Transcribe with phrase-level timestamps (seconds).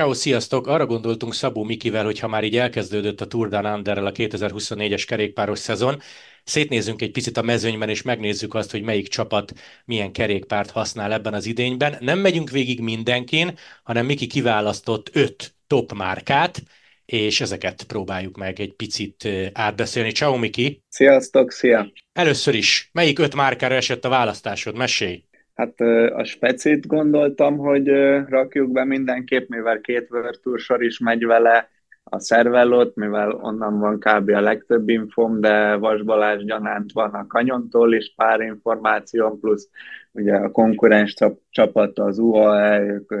[0.00, 0.66] Ciao, sziasztok!
[0.66, 5.04] Arra gondoltunk Szabó Mikivel, hogy ha már így elkezdődött a Tour Down under a 2024-es
[5.06, 6.00] kerékpáros szezon,
[6.44, 9.52] szétnézzünk egy picit a mezőnyben, és megnézzük azt, hogy melyik csapat
[9.84, 11.96] milyen kerékpárt használ ebben az idényben.
[12.00, 16.62] Nem megyünk végig mindenkin, hanem Miki kiválasztott öt top márkát,
[17.04, 20.12] és ezeket próbáljuk meg egy picit átbeszélni.
[20.12, 20.82] Ciao, Miki!
[20.88, 21.92] Sziasztok, szia!
[22.12, 24.76] Először is, melyik öt márkára esett a választásod?
[24.76, 25.24] Mesélj!
[25.60, 27.88] Hát a specit gondoltam, hogy
[28.28, 31.68] rakjuk be mindenképp, mivel két Virtual sor is megy vele,
[32.04, 34.28] a szervelót, mivel onnan van kb.
[34.28, 39.68] a legtöbb infom, de Vas Balázs gyanánt van a kanyontól is pár információ, plusz
[40.12, 41.14] ugye a konkurens
[41.50, 43.14] csapat az UAE, ők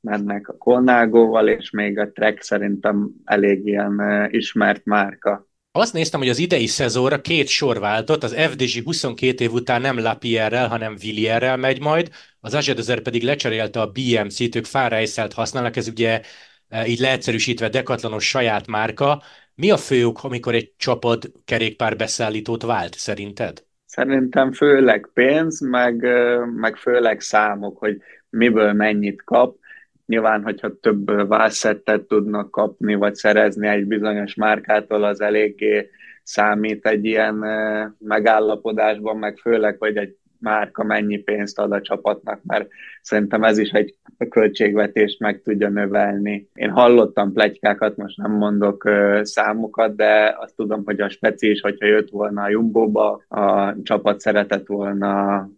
[0.00, 5.46] mennek a Colnágóval, és még a Trek szerintem elég ilyen ismert márka.
[5.74, 9.98] Azt néztem, hogy az idei szezonra két sor váltott, az FDG 22 év után nem
[9.98, 12.10] Lapierrel, hanem Villierrel megy majd,
[12.40, 16.20] az Azedezer pedig lecserélte a BMC-t, ők Fárájszelt használnak, ez ugye
[16.68, 19.22] e, így leegyszerűsítve dekatlanos saját márka.
[19.54, 23.64] Mi a fő amikor egy csapat kerékpár beszállítót vált, szerinted?
[23.86, 26.06] Szerintem főleg pénz, meg,
[26.56, 27.96] meg főleg számok, hogy
[28.30, 29.56] miből mennyit kap
[30.12, 35.90] Nyilván, hogyha több válszettet tudnak kapni, vagy szerezni egy bizonyos márkától, az eléggé
[36.22, 37.34] számít egy ilyen
[37.98, 42.68] megállapodásban, meg főleg, hogy egy márka mennyi pénzt ad a csapatnak, mert
[43.02, 43.94] szerintem ez is egy
[44.30, 46.48] költségvetést meg tudja növelni.
[46.54, 48.90] Én hallottam plegykákat, most nem mondok
[49.22, 54.20] számokat, de azt tudom, hogy a speci is, hogyha jött volna a Jumbo-ba, a csapat
[54.20, 55.48] szeretett volna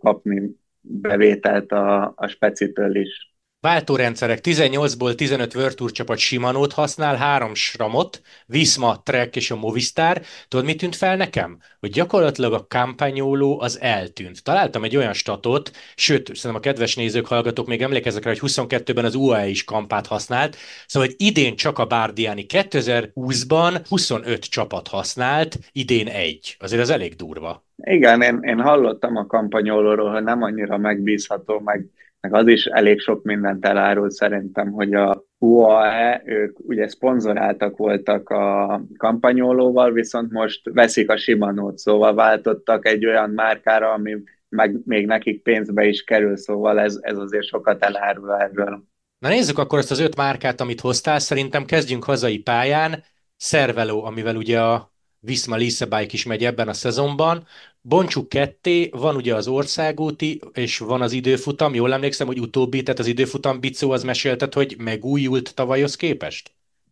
[0.00, 3.31] kapni bevételt a, a specitől is.
[3.62, 10.20] Váltórendszerek 18-ból 15 Virtuur csapat Simanót használ, három Sramot, Visma, Trek és a Movistar.
[10.48, 11.58] Tudod, mit tűnt fel nekem?
[11.80, 14.44] Hogy gyakorlatilag a kampányóló az eltűnt.
[14.44, 19.04] Találtam egy olyan statot, sőt, szerintem a kedves nézők, hallgatók még emlékeznek rá, hogy 22-ben
[19.04, 20.56] az UAE is kampát használt,
[20.86, 26.56] szóval hogy idén csak a Bárdiáni 2020-ban 25 csapat használt, idén egy.
[26.58, 27.64] Azért ez elég durva.
[27.76, 31.86] Igen, én, én hallottam a kampanyolóról, hogy nem annyira megbízható, meg
[32.22, 38.28] meg az is elég sok mindent elárul szerintem, hogy a UAE, ők ugye szponzoráltak voltak
[38.28, 44.16] a kampanyolóval, viszont most veszik a Shimano-t, szóval váltottak egy olyan márkára, ami
[44.48, 48.82] meg még nekik pénzbe is kerül, szóval ez, ez azért sokat elárul erről.
[49.18, 51.18] Na nézzük akkor ezt az öt márkát, amit hoztál.
[51.18, 53.02] Szerintem kezdjünk hazai pályán.
[53.36, 54.91] Szerveló, amivel ugye a
[55.24, 57.46] Visma Lisa Bike is megy ebben a szezonban.
[57.80, 61.74] Bontsuk ketté, van ugye az országúti, és van az időfutam.
[61.74, 66.50] Jól emlékszem, hogy utóbbi, tehát az időfutam Bicó az meséltet, hogy megújult tavalyhoz képest?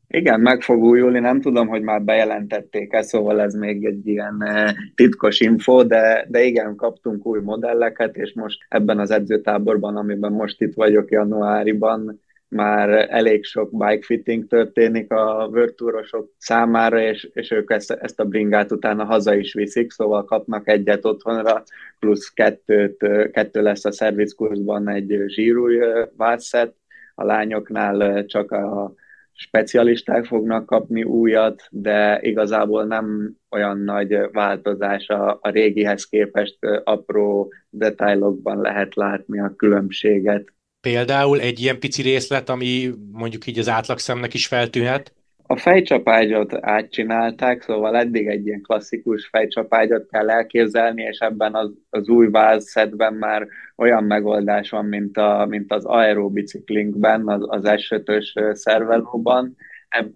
[0.08, 4.74] Igen, meg fog újulni, nem tudom, hogy már bejelentették-e, szóval ez még egy ilyen eh,
[4.94, 10.60] titkos info, de, de igen, kaptunk új modelleket, és most ebben az edzőtáborban, amiben most
[10.60, 12.20] itt vagyok januáriban,
[12.50, 18.24] már elég sok bike fitting történik a vörtúrosok számára, és, és ők ezt, ezt a
[18.24, 21.62] bringát utána haza is viszik, szóval kapnak egyet otthonra,
[21.98, 22.96] plusz kettőt,
[23.32, 25.78] kettő lesz a szervizkurzban egy zsírúj
[26.16, 26.74] válszet,
[27.14, 28.94] a lányoknál csak a
[29.32, 37.52] specialisták fognak kapni újat, de igazából nem olyan nagy változás a, a régihez képest apró
[37.70, 40.52] detailokban lehet látni a különbséget.
[40.80, 45.12] Például egy ilyen pici részlet, ami mondjuk így az átlagszemnek is feltűnhet?
[45.46, 52.08] A fejcsapágyat átcsinálták, szóval eddig egy ilyen klasszikus fejcsapágyat kell elképzelni, és ebben az, az
[52.08, 53.46] új válszedben már
[53.76, 59.56] olyan megoldás van, mint, a, mint az aerobiciklinkben, az, az S5-ös szervelóban.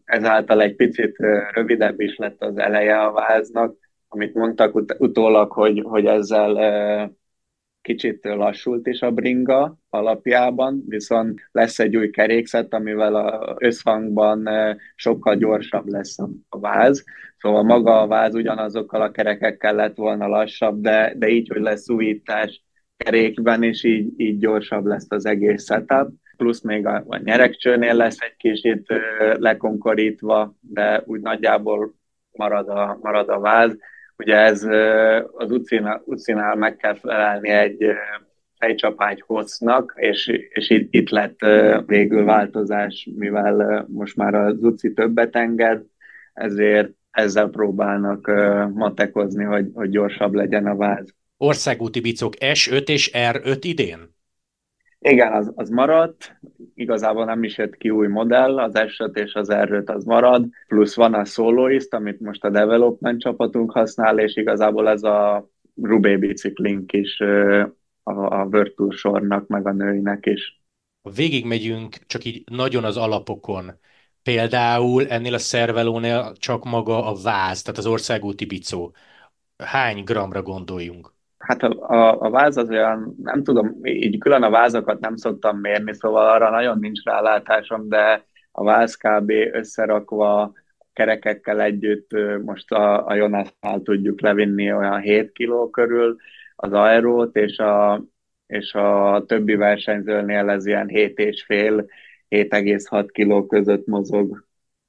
[0.04, 1.16] Ezáltal egy picit
[1.52, 3.74] rövidebb is lett az eleje a váznak,
[4.08, 6.56] amit mondtak ut- utólag, hogy, hogy ezzel
[7.84, 14.48] kicsit lassult is a bringa alapjában, viszont lesz egy új kerékszet, amivel a összhangban
[14.94, 16.18] sokkal gyorsabb lesz
[16.48, 17.04] a váz.
[17.38, 21.90] Szóval maga a váz ugyanazokkal a kerekekkel lett volna lassabb, de, de így, hogy lesz
[21.90, 22.64] újítás
[22.96, 26.08] kerékben, és így, így gyorsabb lesz az egész setup.
[26.36, 28.86] Plusz még a, a nyerekcsőnél lesz egy kicsit
[29.38, 31.94] lekonkorítva, de úgy nagyjából
[32.32, 33.76] marad a, marad a váz
[34.18, 34.62] Ugye ez
[35.32, 37.84] az ucinál, ucinál meg kell felelni egy
[38.58, 41.38] fejcsapágy hossznak, és, és itt, itt lett
[41.86, 45.82] végül változás, mivel most már az uci többet enged,
[46.32, 48.26] ezért ezzel próbálnak
[48.74, 51.14] matekozni, hogy, hogy gyorsabb legyen a váz.
[51.36, 54.13] Országúti bicok S5 és R5 idén?
[55.08, 56.38] Igen, az, az maradt,
[56.74, 60.94] igazából nem is jött ki új modell, az s és az r az marad, plusz
[60.94, 65.48] van a Soloist, amit most a development csapatunk használ, és igazából ez a
[65.82, 67.20] Rubé biciklink is
[68.02, 70.62] a, a Virtual sornak, meg a nőinek is.
[71.14, 73.72] végigmegyünk csak így nagyon az alapokon,
[74.22, 78.94] például ennél a szervelónél csak maga a váz, tehát az országúti bicó,
[79.56, 81.13] hány gramra gondoljunk?
[81.46, 85.58] Hát a, a, a váz az olyan, nem tudom, így külön a vázakat nem szoktam
[85.58, 89.30] mérni, szóval arra nagyon nincs rálátásom, de a váz kb.
[89.52, 90.52] összerakva
[90.92, 92.10] kerekekkel együtt
[92.44, 96.16] most a, a Jonasnál tudjuk levinni olyan 7 kiló körül
[96.56, 98.04] az aerót, és a,
[98.46, 104.44] és a többi versenyzőnél ez ilyen 7,5-7,6 kiló között mozog.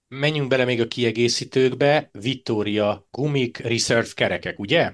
[0.08, 2.10] Menjünk bele még a kiegészítőkbe.
[2.12, 4.92] Victoria gumik, reserve kerekek, ugye?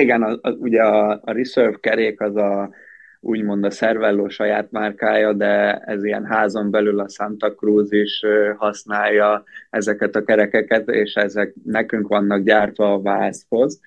[0.00, 2.70] Igen, a, a, ugye a, a reserve kerék az a
[3.20, 8.22] úgymond a Cervello saját márkája, de ez ilyen házon belül a Santa Cruz is
[8.56, 13.80] használja ezeket a kerekeket, és ezek nekünk vannak gyártva a vázhoz.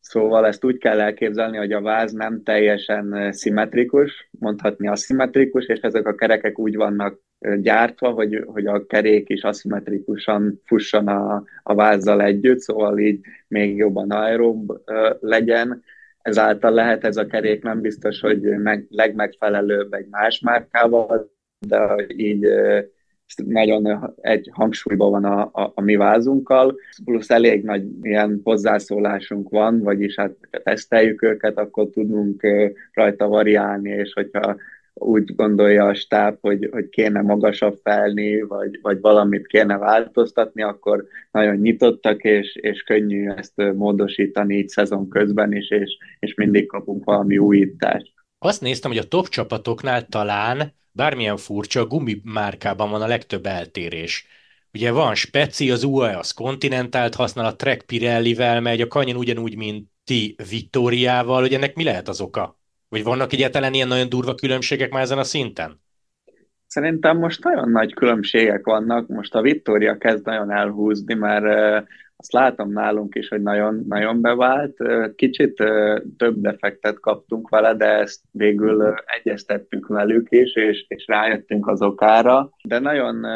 [0.00, 6.06] Szóval ezt úgy kell elképzelni, hogy a váz nem teljesen szimmetrikus, mondhatni aszimmetrikus, és ezek
[6.06, 7.20] a kerekek úgy vannak
[7.60, 13.76] gyártva, hogy, hogy a kerék is aszimmetrikusan fusson a, a vázzal együtt, szóval így még
[13.76, 14.72] jobban aerob
[15.20, 15.82] legyen.
[16.22, 21.30] Ezáltal lehet ez a kerék nem biztos, hogy meg, legmegfelelőbb egy más márkával,
[21.66, 22.46] de így
[23.36, 29.80] nagyon egy hangsúlyban van a, a, a mi vázunkkal, plusz elég nagy ilyen hozzászólásunk van,
[29.80, 32.46] vagyis hát teszteljük őket, akkor tudunk
[32.92, 34.56] rajta variálni, és hogyha
[34.94, 41.06] úgy gondolja a stáb, hogy, hogy kéne magasabb felni, vagy, vagy valamit kéne változtatni, akkor
[41.30, 47.04] nagyon nyitottak, és, és könnyű ezt módosítani így szezon közben is, és, és mindig kapunk
[47.04, 48.12] valami újítást.
[48.38, 54.26] Azt néztem, hogy a top csapatoknál talán bármilyen furcsa, a gumimárkában van a legtöbb eltérés.
[54.74, 59.56] Ugye van Speci, az UAE az Continentált használ, a Trek Pirellivel megy, a Canyon ugyanúgy,
[59.56, 62.61] mint ti Vittoriával, hogy ennek mi lehet az oka?
[62.92, 65.80] Vagy vannak egyáltalán ilyen nagyon durva különbségek már ezen a szinten?
[66.66, 69.08] Szerintem most nagyon nagy különbségek vannak.
[69.08, 71.84] Most a Vittoria kezd nagyon elhúzni, mert
[72.16, 74.76] azt látom nálunk is, hogy nagyon, nagyon bevált.
[75.14, 75.54] Kicsit
[76.16, 82.50] több defektet kaptunk vele, de ezt végül egyeztettünk velük is, és, és rájöttünk az okára.
[82.64, 83.26] De nagyon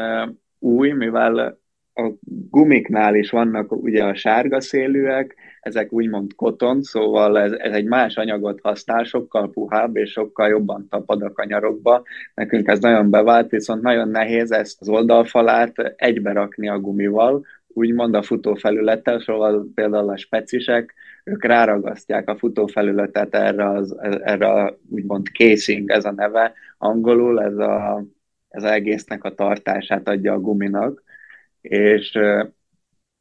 [0.59, 1.59] új, mivel
[1.95, 2.13] a
[2.51, 8.17] gumiknál is vannak ugye a sárga szélűek, ezek úgymond koton, szóval ez, ez egy más
[8.17, 12.03] anyagot használ, sokkal puhább és sokkal jobban tapad a kanyarokba.
[12.35, 18.15] Nekünk ez nagyon bevált, viszont nagyon nehéz ezt az oldalfalát egybe rakni a gumival, úgymond
[18.15, 25.27] a futófelülettel, szóval például a specisek, ők ráragasztják a futófelületet erre az, erre a úgymond
[25.27, 28.05] casing, ez a neve angolul, ez a,
[28.49, 31.03] ez a egésznek a tartását adja a guminak,
[31.61, 32.19] és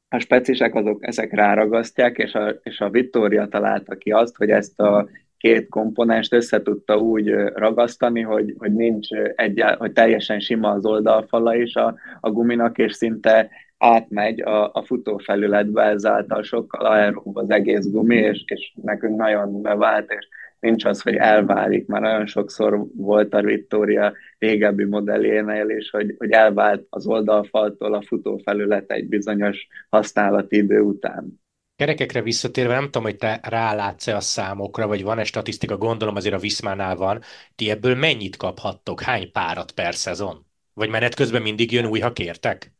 [0.09, 4.79] a specisek azok ezek ráragasztják, és a, és a Vittoria találta ki azt, hogy ezt
[4.79, 5.07] a
[5.37, 11.55] két komponenst össze tudta úgy ragasztani, hogy, hogy nincs egy, hogy teljesen sima az oldalfala
[11.55, 17.89] is a, a guminak, és szinte átmegy a, a futófelületbe, ezáltal sokkal aeróbb az egész
[17.89, 20.27] gumi, és, és nekünk nagyon bevált, és
[20.65, 26.31] nincs az, hogy elválik, mert nagyon sokszor volt a Victoria régebbi modellénél is, hogy, hogy
[26.31, 31.43] elvált az oldalfaltól a futófelület egy bizonyos használati idő után.
[31.75, 36.39] Kerekekre visszatérve, nem tudom, hogy te rálátsz-e a számokra, vagy van-e statisztika, gondolom azért a
[36.39, 37.21] Viszmánál van.
[37.55, 39.01] Ti ebből mennyit kaphattok?
[39.01, 40.45] Hány párat per szezon?
[40.73, 42.74] Vagy menet közben mindig jön új, ha kértek?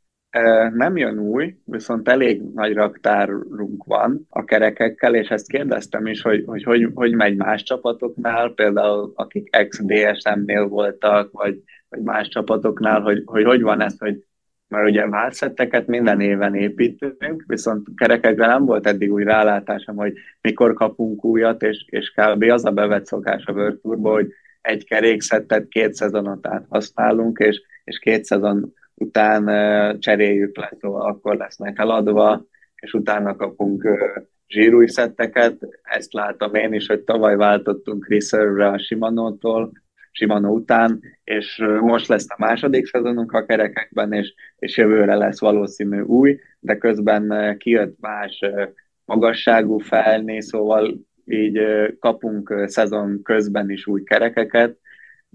[0.74, 6.44] Nem jön új, viszont elég nagy raktárunk van a kerekekkel, és ezt kérdeztem is, hogy
[6.46, 13.22] hogy, hogy, hogy megy más csapatoknál, például akik ex-DSM-nél voltak, vagy, vagy más csapatoknál, hogy,
[13.26, 14.24] hogy hogy van ez, hogy
[14.68, 20.74] mert ugye válszetteket minden éven építünk, viszont kerekekre nem volt eddig új rálátásom, hogy mikor
[20.74, 22.44] kapunk újat, és, és kb.
[22.44, 24.28] az a bevett szokás a World hogy
[24.62, 29.46] egy kerékszettet két szezonot át használunk, és, és két szezon után
[30.00, 33.88] cseréljük le, szóval akkor lesznek eladva, és utána kapunk
[34.48, 35.58] zsírúj szetteket.
[35.82, 39.72] Ezt látom én is, hogy tavaly váltottunk Reserve-re a Shimano-tól,
[40.12, 46.00] Shimano után, és most lesz a második szezonunk a kerekekben, és, és jövőre lesz valószínű
[46.00, 48.40] új, de közben kijött más
[49.06, 51.60] magasságú felni, szóval így
[52.00, 54.78] kapunk szezon közben is új kerekeket,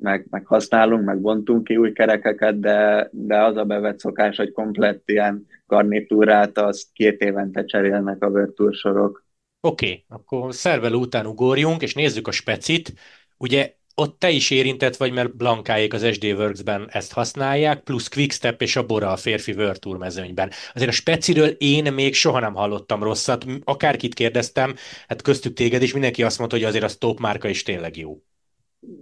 [0.00, 4.52] meg, meg használunk, meg bontunk ki új kerekeket, de, de az a bevett szokás, hogy
[4.52, 9.24] komplett ilyen garnitúrát, azt két évente cserélnek a Virtual sorok.
[9.60, 12.92] Oké, okay, akkor szervel után ugorjunk, és nézzük a specit.
[13.36, 18.62] Ugye ott te is érintett vagy, mert Blankáék az SD Works-ben ezt használják, plusz Quickstep
[18.62, 20.50] és a Bora a férfi Tour mezőnyben.
[20.74, 24.74] Azért a speciről én még soha nem hallottam rosszat, akárkit kérdeztem,
[25.08, 28.22] hát köztük téged is, mindenki azt mondta, hogy azért a top márka is tényleg jó.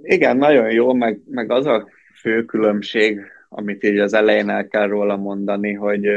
[0.03, 1.89] Igen, nagyon jó, meg, meg az a
[2.21, 6.09] fő különbség, amit így az elején el kell róla mondani, hogy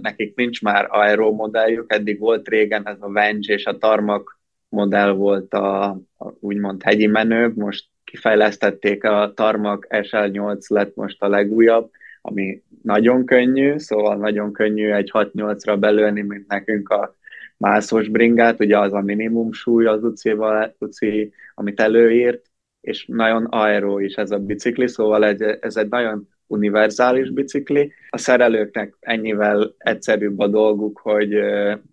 [0.00, 5.10] nekik nincs már aero modelljük, eddig volt régen ez a Venge és a Tarmak modell
[5.10, 5.84] volt a,
[6.18, 11.90] a úgymond hegyi menő, most kifejlesztették a Tarmak SL8 lett most a legújabb,
[12.22, 17.14] ami nagyon könnyű, szóval nagyon könnyű egy 6-8-ra belőni, mint nekünk a
[17.56, 22.52] mászós bringát, ugye az a minimum súly az UCI-val, UCI, amit előírt,
[22.84, 27.92] és nagyon aero is ez a bicikli, szóval egy, ez egy nagyon univerzális bicikli.
[28.10, 31.34] A szerelőknek ennyivel egyszerűbb a dolguk, hogy,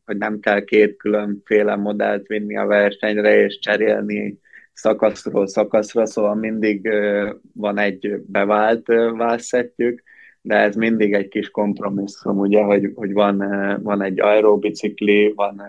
[0.05, 4.39] hogy nem kell két különféle modellt vinni a versenyre és cserélni
[4.73, 6.89] szakaszról szakaszra, szóval mindig
[7.53, 10.03] van egy bevált válszettjük,
[10.41, 13.37] de ez mindig egy kis kompromisszum, ugye, hogy, hogy van,
[13.83, 15.61] van egy aerobicikli, van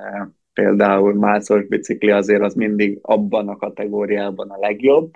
[0.55, 5.11] például mászós bicikli, azért az mindig abban a kategóriában a legjobb,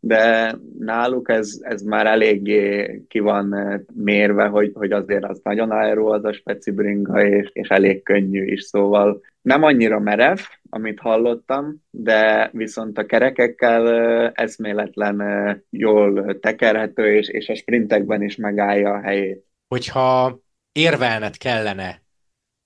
[0.00, 3.54] de náluk ez, ez már eléggé ki van
[3.94, 8.44] mérve, hogy, hogy azért az nagyon aero az a speci bringa, és, és elég könnyű
[8.44, 10.38] is, szóval nem annyira merev,
[10.70, 13.88] amit hallottam, de viszont a kerekekkel
[14.34, 15.22] eszméletlen
[15.70, 19.46] jól tekerhető, és, és a sprintekben is megállja a helyét.
[19.68, 20.38] Hogyha
[20.72, 22.06] érvelned kellene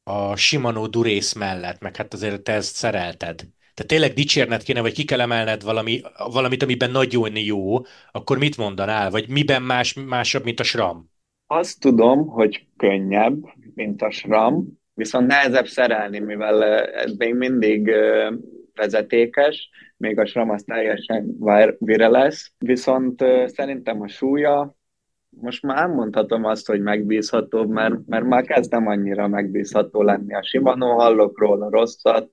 [0.04, 3.36] a Shimano Durész mellett, meg hát azért te ezt szerelted,
[3.74, 6.00] tehát tényleg dicsérned kéne, vagy ki kell emelned valami,
[6.32, 7.80] valamit, amiben nagyon jó,
[8.10, 9.10] akkor mit mondanál?
[9.10, 11.10] Vagy miben más, másabb, mint a SRAM?
[11.46, 13.36] Azt tudom, hogy könnyebb,
[13.74, 17.90] mint a SRAM, viszont nehezebb szerelni, mivel ez még mindig
[18.74, 21.36] vezetékes, még a SRAM az teljesen
[21.78, 24.76] vire lesz, viszont szerintem a súlya,
[25.40, 30.34] most már mondhatom azt, hogy megbízható, mert, mert már kezdem annyira megbízható lenni.
[30.34, 32.30] A Shimano hallok róla rosszat,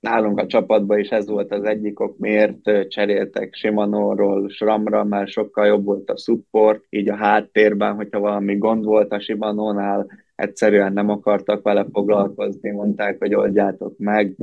[0.00, 5.66] nálunk a csapatban is ez volt az egyik ok, miért cseréltek Shimano-ról Sramra, mert sokkal
[5.66, 11.08] jobb volt a support, így a háttérben, hogyha valami gond volt a Shimano-nál, egyszerűen nem
[11.08, 14.36] akartak vele foglalkozni, mondták, hogy oldjátok meg.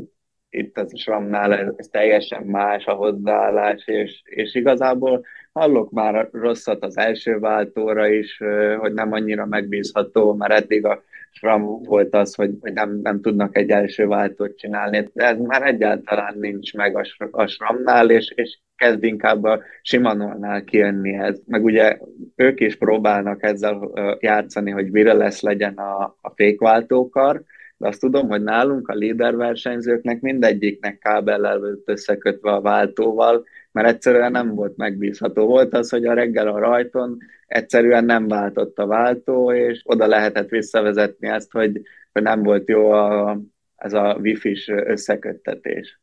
[0.50, 6.84] Itt az Sramnál ez, ez teljesen más a hozzáállás, és, és igazából hallok már rosszat
[6.84, 8.38] az első váltóra is,
[8.78, 13.70] hogy nem annyira megbízható, mert eddig a Sram volt az, hogy, nem, nem tudnak egy
[13.70, 15.10] első váltót csinálni.
[15.14, 20.64] De ez már egyáltalán nincs meg a, a Sramnál, és, és kezd inkább a Simanolnál
[20.64, 21.40] kijönni ez.
[21.46, 21.98] Meg ugye
[22.36, 27.44] ők is próbálnak ezzel játszani, hogy vire lesz legyen a, a fékváltókar,
[27.78, 33.88] de azt tudom, hogy nálunk a líder versenyzőknek mindegyiknek kábellel volt összekötve a váltóval, mert
[33.88, 35.46] egyszerűen nem volt megbízható.
[35.46, 37.18] Volt az, hogy a reggel a rajton
[37.48, 41.82] egyszerűen nem váltott a váltó, és oda lehetett visszavezetni ezt, hogy,
[42.12, 43.40] hogy nem volt jó a,
[43.76, 46.00] ez a wifi-s összeköttetés.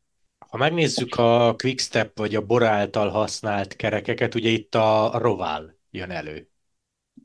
[0.49, 6.09] Ha megnézzük a Quickstep vagy a Bora által használt kerekeket, ugye itt a Roval jön
[6.09, 6.47] elő.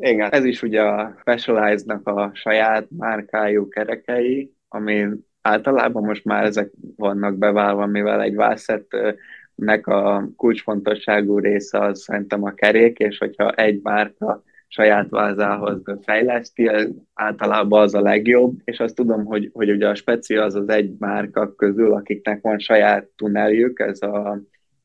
[0.02, 5.06] Igen, ez is ugye a Specialized-nak a saját márkájú kerekei, ami
[5.42, 12.54] általában most már ezek vannak beválva, mivel egy Vászett-nek a kulcsfontosságú része az szerintem a
[12.54, 16.70] kerék, és hogyha egy márka saját vázához fejleszti,
[17.14, 20.94] általában az a legjobb, és azt tudom, hogy, hogy ugye a Speci az az egy
[20.98, 24.40] márka közül, akiknek van saját tunneljük, ez a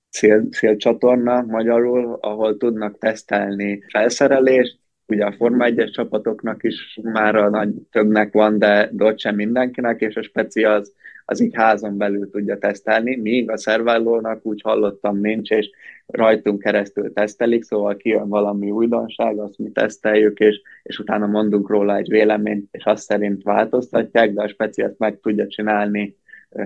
[0.09, 7.49] szél, szélcsatorna magyarul, ahol tudnak tesztelni felszerelést, ugye a Forma 1-es csapatoknak is már a
[7.49, 10.93] nagy többnek van, de, de ott sem mindenkinek, és a speci az,
[11.25, 15.69] az így házon belül tudja tesztelni, míg a szervállónak úgy hallottam nincs, és
[16.05, 21.95] rajtunk keresztül tesztelik, szóval kijön valami újdonság, azt mi teszteljük, és, és utána mondunk róla
[21.95, 26.15] egy véleményt, és azt szerint változtatják, de a speci ezt meg tudja csinálni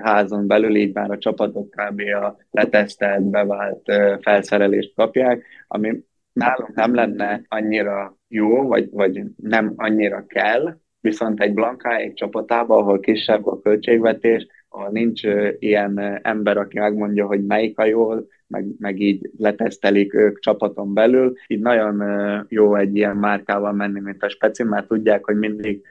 [0.01, 2.01] házon belül, így már a csapatok kb.
[2.21, 3.81] a letesztelt, bevált
[4.21, 6.03] felszerelést kapják, ami
[6.33, 12.99] nálunk nem lenne annyira jó, vagy, vagy nem annyira kell, viszont egy egy csapatában, ahol
[12.99, 15.21] kisebb a költségvetés, ahol nincs
[15.59, 18.13] ilyen ember, aki megmondja, hogy melyik a jó,
[18.47, 21.33] meg, meg így letesztelik ők csapaton belül.
[21.47, 22.03] Így nagyon
[22.49, 25.81] jó egy ilyen márkával menni, mint a Speci, mert tudják, hogy mindig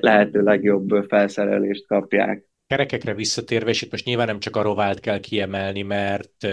[0.00, 2.44] lehető legjobb felszerelést kapják
[2.74, 6.44] kerekekre visszatérve, és itt most nyilván nem csak a rovált kell kiemelni, mert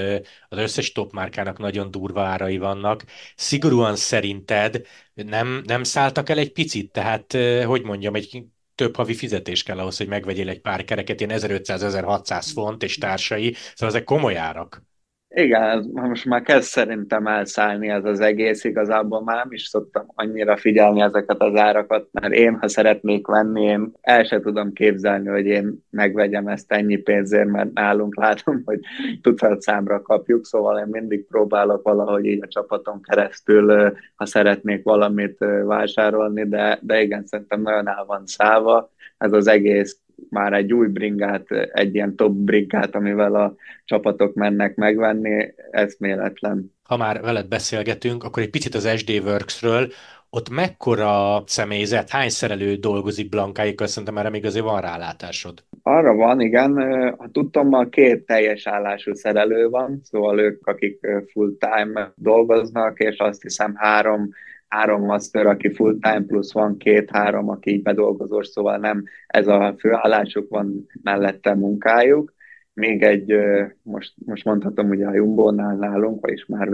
[0.49, 3.03] az összes top márkának nagyon durva árai vannak.
[3.35, 6.91] Szigorúan szerinted nem, nem szálltak el egy picit?
[6.91, 8.43] Tehát, hogy mondjam, egy
[8.75, 13.53] több havi fizetés kell ahhoz, hogy megvegyél egy pár kereket, ilyen 1500-1600 font és társai,
[13.53, 14.83] szóval ezek komoly árak.
[15.33, 20.57] Igen, most már kezd szerintem elszállni ez az egész, igazából már nem is szoktam annyira
[20.57, 25.45] figyelni ezeket az árakat, mert én, ha szeretnék venni, én el se tudom képzelni, hogy
[25.45, 28.79] én megvegyem ezt ennyi pénzért, mert nálunk látom, hogy
[29.21, 35.37] tucat számra kapjuk, szóval én mindig próbálok valahogy így a csapaton keresztül, ha szeretnék valamit
[35.65, 38.91] vásárolni, de, de igen, szerintem nagyon el van szállva.
[39.17, 39.99] Ez az egész
[40.29, 46.73] már egy új bringát, egy ilyen top bringát, amivel a csapatok mennek megvenni, ez méletlen.
[46.83, 49.87] Ha már veled beszélgetünk, akkor egy picit az SD Works-ről,
[50.33, 55.63] ott mekkora személyzet, hány szerelő dolgozik Blankáikkal, szerintem erre még azért van rálátásod.
[55.83, 56.73] Arra van, igen.
[57.17, 63.41] Ha tudtam, ma két teljes állású szerelő van, szóval ők, akik full-time dolgoznak, és azt
[63.41, 64.29] hiszem három
[64.71, 70.49] három master, aki full-time, plusz van két-három, aki így bedolgozós, szóval nem ez a főállásuk
[70.49, 72.33] van mellette munkájuk.
[72.73, 73.35] Még egy,
[73.81, 76.67] most, most mondhatom ugye a Jumbo-nál nálunk, vagyis már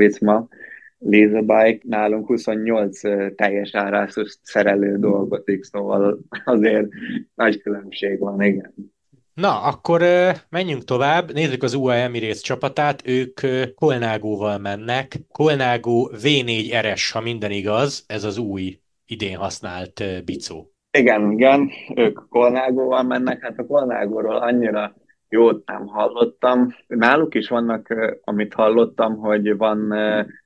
[0.99, 2.99] Lisa Bike nálunk 28
[3.35, 6.87] teljes árású szerelő dolgozik, szóval azért
[7.35, 8.73] nagy különbség van, igen.
[9.41, 10.01] Na, akkor
[10.49, 11.33] menjünk tovább.
[11.33, 13.07] Nézzük az UAE Emirates csapatát.
[13.07, 13.39] Ők
[13.75, 15.19] Kolnágóval mennek.
[15.31, 20.71] Kolnágó V4 RS, ha minden igaz, ez az új idén használt bicó.
[20.91, 23.41] Igen, igen, ők Kolnágóval mennek.
[23.41, 24.95] Hát a Kolnágóról annyira
[25.29, 26.75] jót nem hallottam.
[26.87, 27.93] Náluk is vannak,
[28.23, 29.93] amit hallottam, hogy van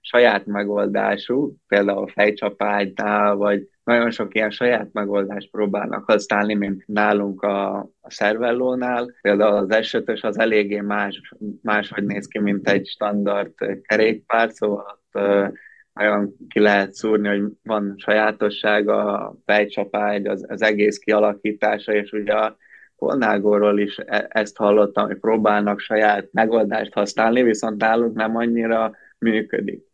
[0.01, 7.77] saját megoldású, például fejcsapágynál, vagy nagyon sok ilyen saját megoldást próbálnak használni, mint nálunk a,
[8.01, 9.13] a szervellónál.
[9.21, 9.71] Például az
[10.21, 15.23] az eléggé más, máshogy néz ki, mint egy standard kerékpár, szóval ott
[15.93, 22.33] nagyon ki lehet szúrni, hogy van sajátossága, a fejcsapágy, az, az egész kialakítása, és ugye
[22.33, 22.57] a
[23.01, 29.89] Kolnágóról is e, ezt hallottam, hogy próbálnak saját megoldást használni, viszont nálunk nem annyira működik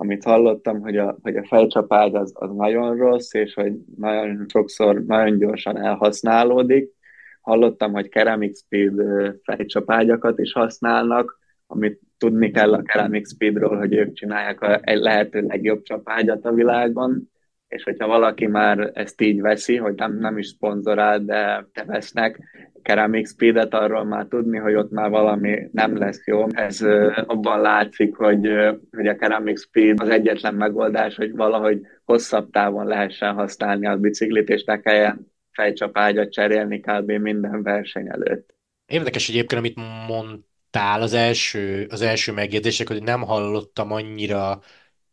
[0.00, 5.04] amit hallottam, hogy a, hogy a fejcsapágy az, az nagyon rossz, és hogy nagyon sokszor
[5.04, 6.92] nagyon gyorsan elhasználódik.
[7.40, 8.94] Hallottam, hogy Ceramic Speed
[9.42, 15.82] fejcsapágyakat is használnak, amit tudni kell a Ceramic Speedről, hogy ők csinálják a lehető legjobb
[15.82, 17.30] csapágyat a világon,
[17.68, 22.40] és hogyha valaki már ezt így veszi, hogy nem, nem is szponzorál, de te vesznek
[22.82, 26.46] Ceramic Speed-et, arról már tudni, hogy ott már valami nem lesz jó.
[26.52, 26.80] Ez
[27.26, 28.48] abban látszik, hogy,
[28.90, 34.48] hogy a Ceramic Speed az egyetlen megoldás, hogy valahogy hosszabb távon lehessen használni a biciklit,
[34.48, 37.10] és ne kelljen fejcsapágyat cserélni kb.
[37.10, 38.54] minden verseny előtt.
[38.86, 39.78] Érdekes egyébként, amit
[40.08, 44.60] mondtál az első, az első megjegyzések, hogy nem hallottam annyira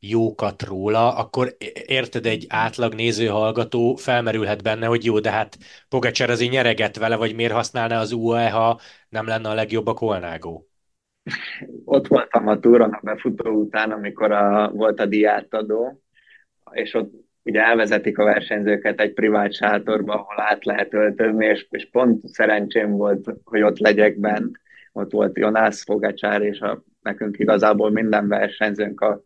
[0.09, 5.57] jókat róla, akkor érted, egy átlag néző hallgató felmerülhet benne, hogy jó, de hát
[5.89, 9.93] Pogacsár azért nyereget vele, vagy miért használná az UAE, ha nem lenne a legjobb a
[9.93, 10.67] Kolnágó?
[11.85, 16.01] Ott voltam a túron a befutó után, amikor a, volt a diátadó,
[16.71, 17.11] és ott
[17.43, 22.91] ugye elvezetik a versenyzőket egy privát sátorba, ahol át lehet öltözni, és, és pont szerencsém
[22.91, 24.59] volt, hogy ott legyek bent.
[24.91, 29.23] Ott volt Jonász Fogacsár, és a, nekünk igazából minden versenyzőnk a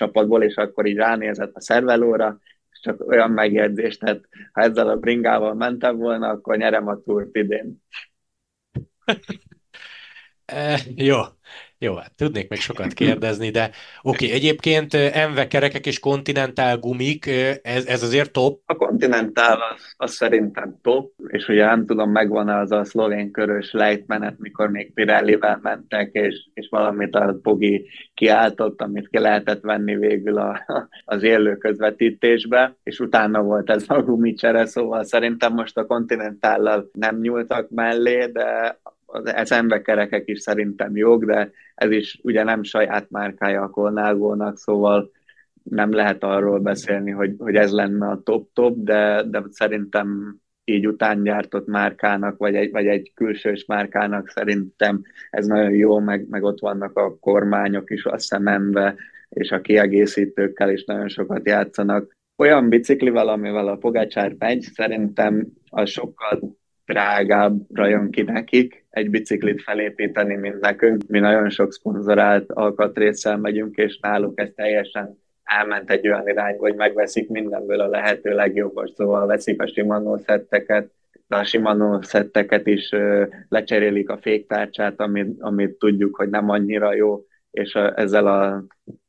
[0.00, 2.38] csapatból, és akkor így ránézett a szervelóra,
[2.70, 4.20] és csak olyan megjegyzést, tehát
[4.52, 7.82] ha ezzel a bringával mentem volna, akkor nyerem a túrt idén.
[10.44, 11.20] e, jó,
[11.82, 13.70] jó, hát tudnék még sokat kérdezni, de
[14.02, 17.26] oké, okay, egyébként enve kerekek és kontinentál gumik,
[17.62, 18.60] ez, ez azért top?
[18.66, 23.72] A kontinentál az, az szerintem top, és ugye nem tudom, megvan az a szlovén körös
[23.72, 29.96] lejtmenet, mikor még Pirellivel mentek, és, és valamit a Pogi kiáltott, amit ki lehetett venni
[29.96, 30.66] végül a,
[31.04, 37.20] az élő közvetítésbe, és utána volt ez a gumicsere, szóval szerintem most a kontinentállal nem
[37.20, 38.78] nyúltak mellé, de
[39.34, 45.10] az emberkerekek is szerintem jók, de ez is ugye nem saját márkája a Colnago-nak, szóval
[45.62, 51.22] nem lehet arról beszélni, hogy, hogy ez lenne a top-top, de, de szerintem így után
[51.22, 56.60] gyártott márkának, vagy egy, vagy egy külsős márkának szerintem ez nagyon jó, meg, meg ott
[56.60, 58.94] vannak a kormányok is a szemembe,
[59.28, 62.16] és a kiegészítőkkel is nagyon sokat játszanak.
[62.36, 66.58] Olyan biciklivel, amivel a Pogácsár megy, szerintem az sokkal
[66.90, 71.02] drágábbra jön ki nekik egy biciklit felépíteni, mint nekünk.
[71.06, 76.74] Mi nagyon sok szponzorált alkatrészsel megyünk, és náluk ez teljesen elment egy olyan irányba, hogy
[76.74, 80.90] megveszik mindenből a lehető legjobbat, szóval veszik a Shimano szetteket,
[81.26, 82.90] de a Shimano szetteket is
[83.48, 88.64] lecserélik a féktárcsát, amit, amit tudjuk, hogy nem annyira jó, és a, ezzel a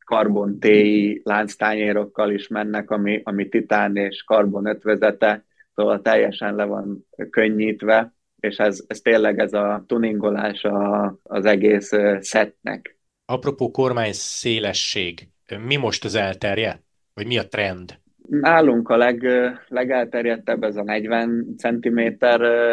[0.06, 5.44] karbon TI lánctányérokkal is mennek, ami, ami titán és karbon ötvezete,
[5.76, 11.92] szóval teljesen le van könnyítve, és ez, ez tényleg ez a tuningolás a, az egész
[12.20, 12.98] szetnek.
[13.26, 15.28] Apropó kormány szélesség,
[15.66, 16.84] mi most az elterjedt?
[17.14, 18.00] Vagy mi a trend?
[18.28, 19.28] Nálunk a leg,
[19.68, 22.00] legelterjedtebb ez a 40 cm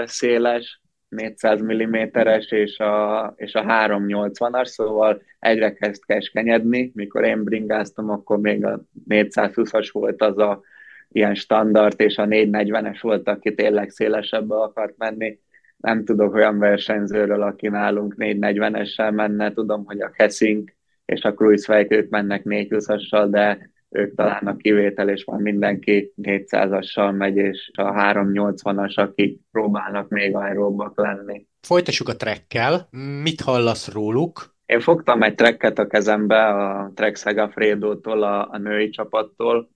[0.04, 6.90] széles, 400 mm-es és a, és a 380-as, szóval egyre kezd keskenyedni.
[6.94, 10.62] Mikor én bringáztam, akkor még a 420-as volt az a
[11.08, 15.38] ilyen standard, és a 440-es volt, aki tényleg szélesebbe akart menni.
[15.76, 21.86] Nem tudok olyan versenyzőről, aki nálunk 440-essel menne, tudom, hogy a Hessing és a Cruise
[21.88, 27.82] ők mennek 420-assal, de ők talán a kivétel, és van mindenki 400-assal megy, és a
[27.82, 31.46] 380-as, akik próbálnak még aeróbbak lenni.
[31.60, 32.88] Folytassuk a trekkel.
[33.22, 34.56] Mit hallasz róluk?
[34.66, 39.70] Én fogtam egy trekket a kezembe, a Trek Segafredo-tól, a, a női csapattól,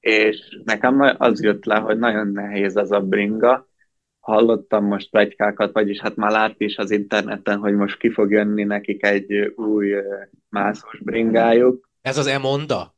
[0.00, 3.68] és nekem az jött le, hogy nagyon nehéz ez a bringa.
[4.20, 8.64] Hallottam most plegykákat, vagyis hát már lát is az interneten, hogy most ki fog jönni
[8.64, 9.94] nekik egy új
[10.48, 11.88] mászós bringájuk.
[12.00, 12.94] Ez az Emonda?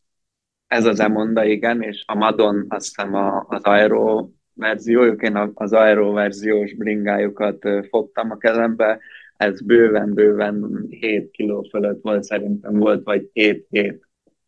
[0.66, 5.72] Ez az Emonda, igen, és a Madon azt hiszem a, az Aero verziójuk, én az
[5.72, 9.00] Aero verziós bringájukat fogtam a kezembe,
[9.36, 13.98] ez bőven-bőven 7 kiló fölött volt, szerintem volt, vagy 7-7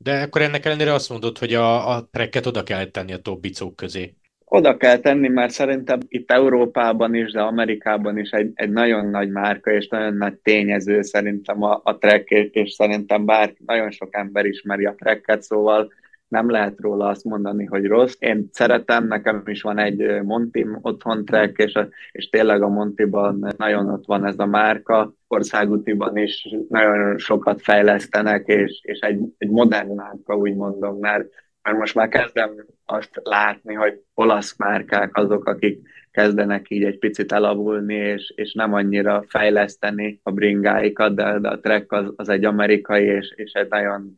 [0.02, 3.76] de akkor ennek ellenére azt mondod, hogy a, a trekket oda kell tenni a tobbicók
[3.76, 4.14] közé.
[4.44, 9.30] Oda kell tenni, mert szerintem itt Európában is, de Amerikában is egy, egy nagyon nagy
[9.30, 14.44] márka és nagyon nagy tényező szerintem a, a trek, és szerintem bár nagyon sok ember
[14.44, 15.92] ismeri a trekket, szóval
[16.28, 18.16] nem lehet róla azt mondani, hogy rossz.
[18.18, 21.78] Én szeretem, nekem is van egy Montim otthon track, és,
[22.12, 25.14] és tényleg a Montiban nagyon ott van ez a márka.
[25.32, 31.28] Országútiban is nagyon sokat fejlesztenek, és, és egy, egy modern márka, úgy mondom, mert,
[31.62, 32.50] mert most már kezdem
[32.84, 38.74] azt látni, hogy olasz márkák azok, akik kezdenek így egy picit elavulni, és, és nem
[38.74, 43.68] annyira fejleszteni a bringáikat, de, de a Trek az, az egy amerikai, és, és egy
[43.68, 44.14] nagyon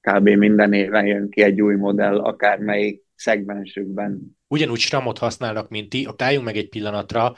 [0.00, 0.28] kb.
[0.28, 4.36] minden éven jön ki egy új modell, akármelyik szegmensükben.
[4.48, 7.34] Ugyanúgy SRAM-ot használnak, mint ti, álljunk meg egy pillanatra,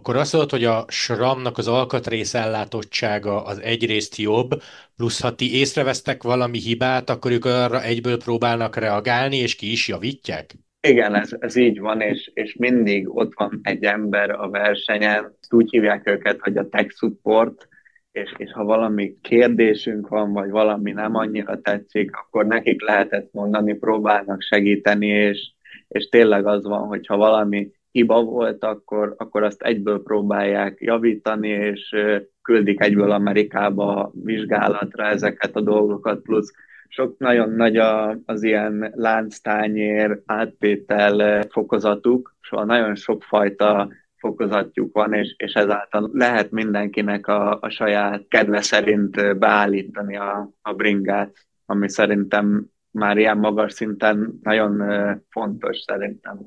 [0.00, 4.62] akkor azt mondod, hogy a SRAM-nak az alkatrész ellátottsága az egyrészt jobb,
[4.96, 9.88] plusz ha ti észrevesztek valami hibát, akkor ők arra egyből próbálnak reagálni, és ki is
[9.88, 10.54] javítják?
[10.80, 15.70] Igen, ez, ez így van, és, és mindig ott van egy ember a versenyen, úgy
[15.70, 17.68] hívják őket, hogy a tech support,
[18.12, 23.74] és, és ha valami kérdésünk van, vagy valami nem annyira tetszik, akkor nekik lehetett mondani,
[23.74, 25.52] próbálnak segíteni, és,
[25.88, 31.48] és tényleg az van, hogy ha valami hiba volt, akkor, akkor azt egyből próbálják javítani,
[31.48, 31.96] és
[32.42, 36.52] küldik egyből Amerikába vizsgálatra ezeket a dolgokat, plusz
[36.92, 45.34] sok nagyon nagy a, az ilyen lánctányér, átvétel fokozatuk, szóval nagyon sokfajta fokozatjuk van, és,
[45.38, 51.34] és ezáltal lehet mindenkinek a, a saját kedve szerint beállítani a, a bringát,
[51.66, 54.82] ami szerintem már ilyen magas szinten nagyon
[55.28, 56.38] fontos szerintem.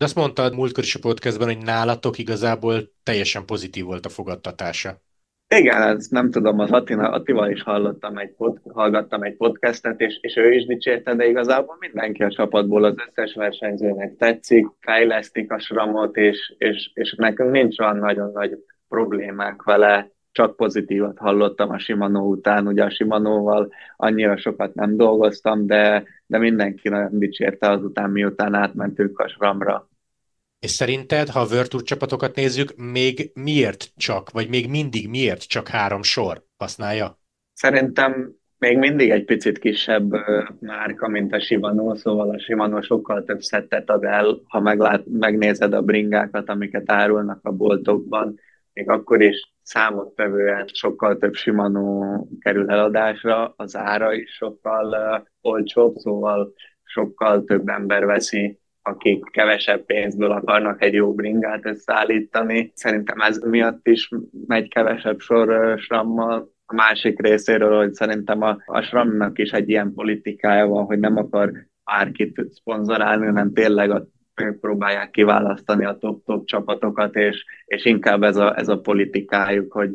[0.00, 5.00] De azt mondtad múltkor is a podcastban, hogy nálatok igazából teljesen pozitív volt a fogadtatása.
[5.48, 10.18] Igen, ez nem tudom, az Attina, Attival is hallottam egy pod, hallgattam egy podcastet, és,
[10.20, 15.58] és ő is dicsérte, de igazából mindenki a csapatból az összes versenyzőnek tetszik, fejlesztik a
[15.58, 18.58] sramot, és, és, és nekünk nincs olyan nagyon nagy
[18.88, 25.66] problémák vele, csak pozitívat hallottam a Shimano után, ugye a Shimanoval annyira sokat nem dolgoztam,
[25.66, 29.89] de, de mindenki nagyon dicsérte azután, miután átmentünk a SRAM-ra.
[30.60, 35.68] És szerinted, ha a Tour csapatokat nézzük, még miért csak, vagy még mindig miért csak
[35.68, 37.18] három sor használja?
[37.52, 40.12] Szerintem még mindig egy picit kisebb
[40.60, 45.72] márka, mint a Shimano, szóval a Shimano sokkal több szettet ad el, ha meglát, megnézed
[45.72, 48.38] a bringákat, amiket árulnak a boltokban,
[48.72, 55.96] még akkor is számottevően sokkal több Shimano kerül eladásra, az ára is sokkal uh, olcsóbb,
[55.96, 62.72] szóval sokkal több ember veszi akik kevesebb pénzből akarnak egy jó bringát összeállítani.
[62.74, 64.08] Szerintem ez miatt is
[64.46, 66.52] megy kevesebb sor srammal.
[66.66, 71.16] A másik részéről, hogy szerintem a, a sramnak is egy ilyen politikája van, hogy nem
[71.16, 71.52] akar
[71.84, 74.06] bárkit szponzorálni, hanem tényleg a
[74.60, 79.90] próbálják kiválasztani a top-top csapatokat, és, és inkább ez a, ez a politikájuk, hogy,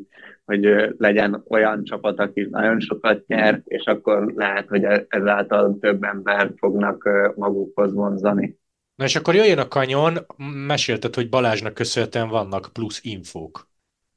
[0.46, 6.04] hogy legyen olyan csapat, aki nagyon sokat nyer, és akkor lehet, hogy e, ezáltal több
[6.04, 8.58] ember fognak magukhoz vonzani.
[8.96, 10.26] Na és akkor jöjjön a kanyon,
[10.68, 13.68] mesélted, hogy Balázsnak köszönhetően vannak plusz infók.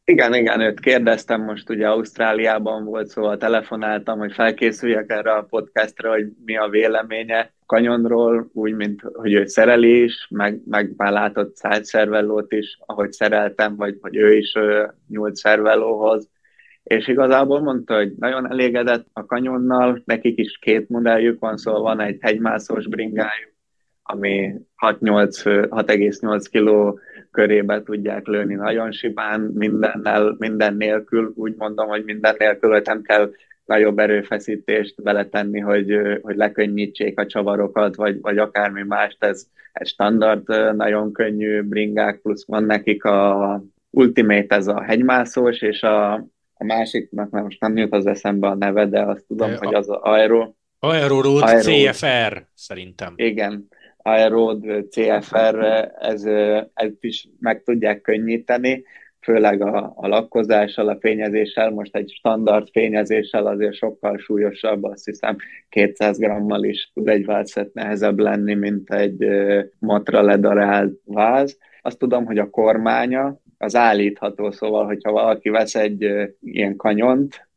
[0.05, 6.11] Igen, igen, őt kérdeztem, most ugye Ausztráliában volt, szóval telefonáltam, hogy felkészüljek erre a podcastra,
[6.11, 11.57] hogy mi a véleménye kanyonról, úgy, mint hogy ő szereli is, meg, meg már látott
[11.57, 16.29] szájszervellót is, ahogy szereltem, vagy hogy ő is ő, nyúlt szervellóhoz,
[16.83, 22.01] és igazából mondta, hogy nagyon elégedett a kanyonnal, nekik is két modelljük van, szóval van
[22.01, 23.58] egy hegymászós bringájuk,
[24.11, 24.55] ami
[24.87, 32.71] 6,8 kg körébe tudják lőni nagyon simán, mindennel, minden nélkül, úgy mondom, hogy minden nélkül,
[32.71, 33.31] hogy nem kell
[33.65, 40.75] nagyobb erőfeszítést beletenni, hogy, hogy lekönnyítsék a csavarokat, vagy, vagy akármi más, ez, ez standard,
[40.77, 46.13] nagyon könnyű bringák, plusz van nekik a Ultimate, ez a hegymászós, és a,
[46.55, 49.75] a másiknak nem, most nem jut az eszembe a neve, de azt tudom, de hogy
[49.75, 50.53] az a Aero.
[50.79, 51.61] Aero Road Aero.
[51.61, 53.13] CFR, szerintem.
[53.17, 53.69] Igen,
[54.13, 54.59] Aero
[54.91, 56.25] CFR, ez,
[56.75, 58.85] ez is meg tudják könnyíteni,
[59.21, 65.37] főleg a, a lakkozással, a fényezéssel, most egy standard fényezéssel azért sokkal súlyosabb, azt hiszem
[65.69, 69.27] 200 grammal is tud egy vázszett nehezebb lenni, mint egy
[69.79, 71.59] matra ledarált váz.
[71.81, 76.07] Azt tudom, hogy a kormánya az állítható, szóval, hogyha valaki vesz egy
[76.41, 77.48] ilyen kanyont,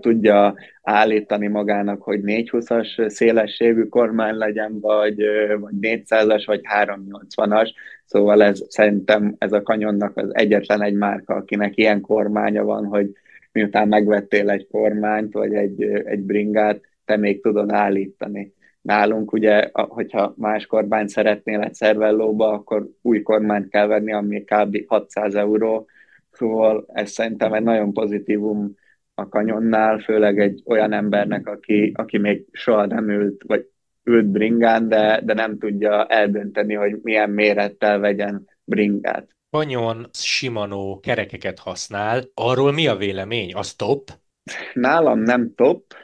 [0.00, 5.16] tudja állítani magának, hogy 420-as szélességű kormány legyen, vagy,
[5.60, 7.70] vagy 400-as, vagy 380-as.
[8.04, 13.12] Szóval ez szerintem ez a kanyonnak az egyetlen egy márka, akinek ilyen kormánya van, hogy
[13.52, 18.52] miután megvettél egy kormányt, vagy egy, egy bringát, te még tudod állítani.
[18.80, 24.76] Nálunk ugye, hogyha más kormányt szeretnél egy szervellóba, akkor új kormányt kell venni, ami kb.
[24.86, 25.86] 600 euró,
[26.32, 28.74] szóval ez szerintem egy nagyon pozitívum
[29.18, 33.66] a kanyonnál, főleg egy olyan embernek, aki, aki még soha nem ült, vagy
[34.04, 39.28] ült bringán, de, de nem tudja eldönteni, hogy milyen mérettel vegyen bringát.
[39.50, 43.54] Kanyon Shimano kerekeket használ, arról mi a vélemény?
[43.54, 44.10] Az top?
[44.72, 45.94] Nálam nem top.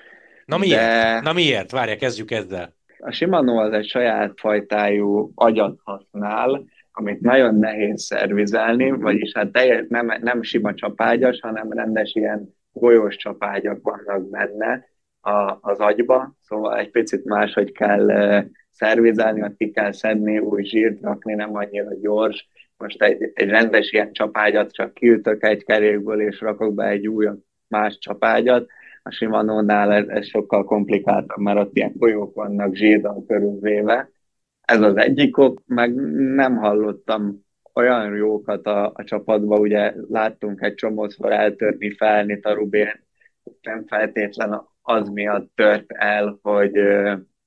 [0.44, 0.81] Na miért?
[0.81, 1.20] De...
[1.20, 1.70] Na miért?
[1.70, 2.74] Várja, kezdjük ezzel.
[2.98, 9.85] A Shimano az egy saját fajtájú agyat használ, amit nagyon nehéz szervizelni, vagyis hát teljes,
[9.88, 14.89] nem, nem sima csapágyas, hanem rendes ilyen golyós csapágyak vannak benne
[15.21, 18.09] a, az agyba, szóval egy picit máshogy kell
[18.71, 22.49] szervizelni, ott ki kell szedni, új zsírt rakni, nem annyira gyors.
[22.77, 27.29] Most egy, egy rendes ilyen csapágyat csak kiütök egy kerékből, és rakok be egy új
[27.69, 28.67] más csapágyat.
[29.03, 34.11] A Shimano-nál ez, ez sokkal komplikáltabb, mert ott ilyen golyók vannak zsírdan körülvéve.
[34.61, 35.95] Ez az egyik ok, meg
[36.35, 43.03] nem hallottam olyan jókat a, a csapatban, ugye láttunk egy csomószor eltörni felnit a Rubén,
[43.63, 46.73] nem feltétlen az miatt tört el, hogy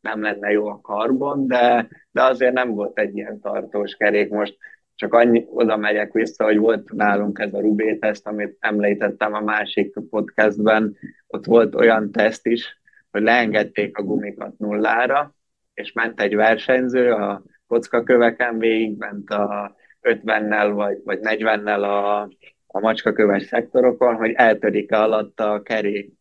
[0.01, 4.29] nem lenne jó a karbon, de, de azért nem volt egy ilyen tartós kerék.
[4.29, 4.57] Most
[4.95, 9.39] csak annyi, oda megyek vissza, hogy volt nálunk ez a Rubé teszt, amit említettem a
[9.39, 12.79] másik podcastben, ott volt olyan teszt is,
[13.11, 15.35] hogy leengedték a gumikat nullára,
[15.73, 22.21] és ment egy versenyző a kockaköveken, végigment a 50-nel vagy, vagy 40-nel a,
[22.67, 26.11] a macskaköves szektorokon, hogy eltörik-e alatta a kerék.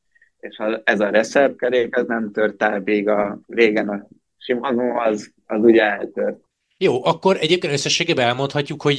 [0.41, 4.09] És ha ez a reserve kerék, ez nem tört el még a régen a
[4.39, 6.45] Shimano, az, az ugye eltört.
[6.79, 8.99] Jó, akkor egyébként összességében elmondhatjuk, hogy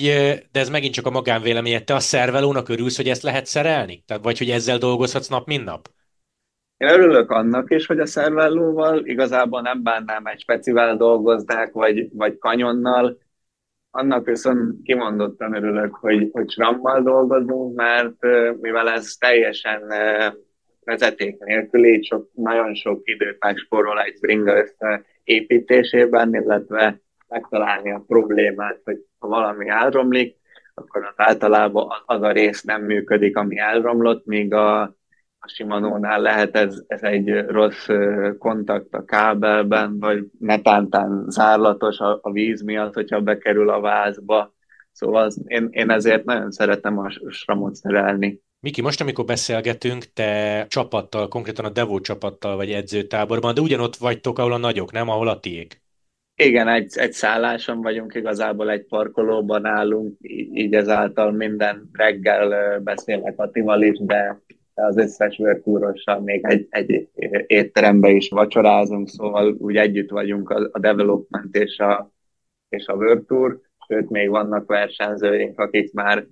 [0.51, 4.03] de ez megint csak a magánvéleményed, te a szervelónak örülsz, hogy ezt lehet szerelni?
[4.05, 5.89] Tehát vagy hogy ezzel dolgozhatsz nap, mint nap?
[6.77, 12.37] Én örülök annak is, hogy a szervellóval igazából nem bánnám egy specivel dolgoznák, vagy, vagy
[12.37, 13.17] kanyonnal,
[13.97, 18.21] annak viszont kimondottan örülök, hogy, hogy SRAM-mal dolgozunk, mert
[18.61, 19.81] mivel ez teljesen
[20.83, 24.63] vezeték nélkül, így sok, nagyon sok időt megspórol egy bringa
[25.23, 30.35] építésében, illetve megtalálni a problémát, hogy ha valami elromlik,
[30.73, 34.96] akkor az általában az a rész nem működik, ami elromlott, míg a
[35.47, 37.87] a Shimano-nál lehet ez, ez egy rossz
[38.37, 44.53] kontakt a kábelben, vagy netántán zárlatos a, a víz miatt, hogyha bekerül a vázba.
[44.91, 48.41] Szóval az, én, én ezért nagyon szeretem a sramot szerelni.
[48.59, 54.39] Miki, most amikor beszélgetünk, te csapattal, konkrétan a Devo csapattal vagy edzőtáborban, de ugyanott vagytok,
[54.39, 55.09] ahol a nagyok, nem?
[55.09, 55.81] Ahol a tiék.
[56.35, 60.15] Igen, egy, egy szálláson vagyunk, igazából egy parkolóban állunk,
[60.53, 64.41] így ezáltal minden reggel beszélek Atival is, de
[64.81, 67.09] az összes vörtúrossal még egy, egy
[67.47, 72.11] étterembe is vacsorázunk, szóval úgy együtt vagyunk a, development és a,
[72.69, 76.27] és a vörtúr, sőt még vannak versenyzőink, akik már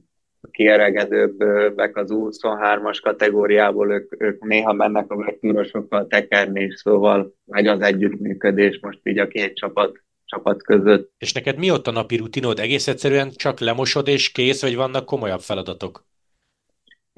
[0.51, 8.79] kieregedőbbek az 23-as kategóriából, ők, ők néha mennek a vörtúrosokkal tekerni, szóval megy az együttműködés
[8.81, 11.11] most így a két csapat csapat között.
[11.17, 12.59] És neked mi ott a napi rutinod?
[12.59, 16.05] Egész egyszerűen csak lemosod és kész, vagy vannak komolyabb feladatok?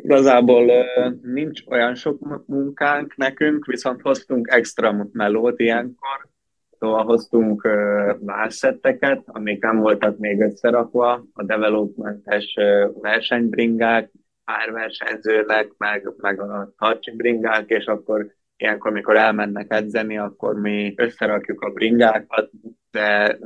[0.07, 0.71] Igazából
[1.21, 6.27] nincs olyan sok munkánk nekünk, viszont hoztunk extra melót ilyenkor,
[6.79, 7.67] szóval hoztunk
[8.19, 12.57] más szetteket, amik nem voltak még összerakva, a developmentes
[13.01, 14.11] versenybringák,
[14.45, 21.61] párversenyzőnek, meg, meg a harcsi bringák, és akkor ilyenkor, amikor elmennek edzeni, akkor mi összerakjuk
[21.61, 22.49] a bringákat,
[22.91, 23.37] de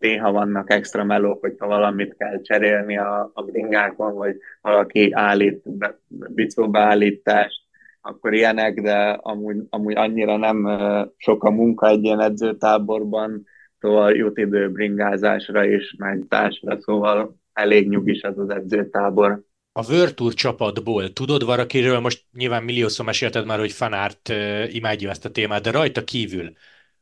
[0.00, 5.62] néha vannak extra melók, hogyha valamit kell cserélni a, a bringákon, vagy valaki állít
[6.08, 7.60] bicóbeállítást,
[8.00, 10.68] akkor ilyenek, de amúgy, amúgy annyira nem
[11.16, 13.46] sok a munka egy ilyen edzőtáborban,
[13.80, 19.42] szóval jut idő bringázásra is, meg társra, szóval elég nyugis az az edzőtábor.
[19.72, 24.32] A Virtuur csapatból tudod valakiről, most nyilván milliószor mesélted már, hogy fanárt
[24.68, 26.52] imádja ezt a témát, de rajta kívül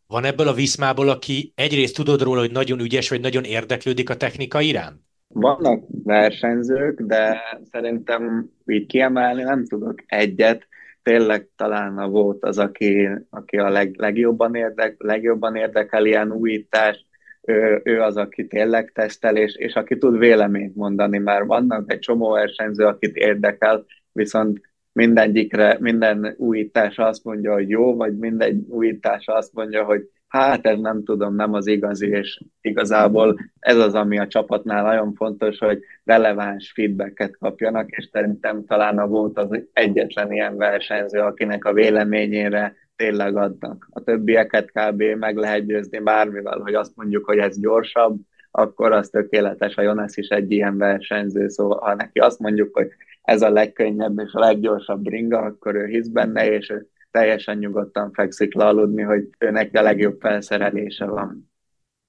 [0.09, 4.17] van ebből a Viszmából, aki egyrészt tudod róla, hogy nagyon ügyes, vagy nagyon érdeklődik a
[4.17, 5.01] technika iránt?
[5.29, 7.41] Vannak versenyzők, de
[7.71, 10.67] szerintem így kiemelni nem tudok egyet.
[11.03, 17.07] Tényleg talán a volt az, aki, aki a leg, legjobban, érdek, legjobban érdekel ilyen újítást,
[17.43, 21.99] ő, ő az, aki tényleg tesztel, és, és aki tud véleményt mondani, mert vannak egy
[21.99, 24.61] csomó versenyző, akit érdekel, viszont
[24.99, 30.79] mindegyikre, minden újítás azt mondja, hogy jó, vagy minden újítás azt mondja, hogy hát ez
[30.79, 35.81] nem tudom, nem az igazi, és igazából ez az, ami a csapatnál nagyon fontos, hogy
[36.05, 42.75] releváns feedbacket kapjanak, és szerintem talán a volt az egyetlen ilyen versenyző, akinek a véleményére
[42.97, 43.89] tényleg adnak.
[43.91, 45.03] A többieket kb.
[45.03, 48.17] meg lehet győzni bármivel, hogy azt mondjuk, hogy ez gyorsabb,
[48.51, 49.77] akkor az tökéletes.
[49.77, 52.89] A Jonas is egy ilyen versenyző, szóval ha neki azt mondjuk, hogy
[53.29, 58.13] ez a legkönnyebb és a leggyorsabb ringa, akkor ő hisz benne, és ő teljesen nyugodtan
[58.13, 61.51] fekszik le aludni, hogy őnek a legjobb felszerelése van.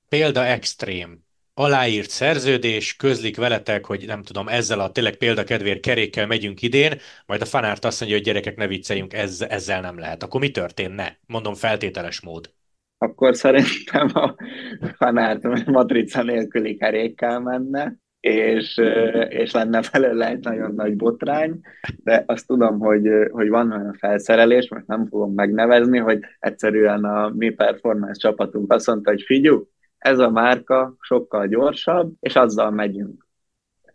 [0.10, 1.20] Példa extrém.
[1.54, 6.94] Aláírt szerződés, közlik veletek, hogy nem tudom, ezzel a tényleg példakedvér kerékkel megyünk idén,
[7.26, 10.24] majd a fanárt azt mondja, hogy gyerekek ne vicceljünk, ezzel, ezzel nem lehet.
[10.24, 11.18] Akkor mi történne?
[11.28, 12.50] Mondom, feltételes mód
[13.02, 14.36] akkor szerintem a
[14.98, 18.82] fanárt matrica nélküli kerékkel menne, és,
[19.30, 21.60] és lenne belőle egy nagyon nagy botrány,
[22.04, 27.30] de azt tudom, hogy, hogy van olyan felszerelés, most nem fogom megnevezni, hogy egyszerűen a
[27.36, 29.58] mi performance csapatunk azt mondta, hogy figyelj,
[29.98, 33.29] ez a márka sokkal gyorsabb, és azzal megyünk.